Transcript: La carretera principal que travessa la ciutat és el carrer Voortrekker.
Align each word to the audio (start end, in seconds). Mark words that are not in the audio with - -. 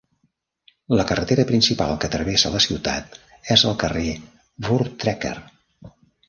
La 0.99 1.03
carretera 1.09 1.43
principal 1.51 1.93
que 2.03 2.09
travessa 2.15 2.51
la 2.55 2.61
ciutat 2.67 3.19
és 3.57 3.67
el 3.73 3.77
carrer 3.85 4.07
Voortrekker. 4.69 5.37